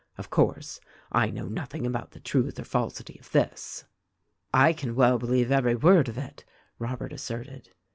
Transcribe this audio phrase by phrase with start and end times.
[0.17, 0.79] Of course,
[1.11, 3.85] I know nothing about the truth or falsity of this."
[4.51, 6.43] "I can well believe every word of it,"
[6.79, 7.69] Robert asserted.